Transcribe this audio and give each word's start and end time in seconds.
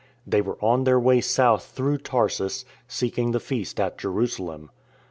They 0.25 0.41
were 0.41 0.57
on 0.65 0.83
their 0.83 0.99
way 0.99 1.21
south 1.21 1.65
through 1.73 1.99
Tarsus, 1.99 2.65
seek 2.87 3.19
ing 3.19 3.33
the 3.33 3.39
Feast 3.39 3.79
at 3.79 3.99
Jerusalem. 3.99 4.71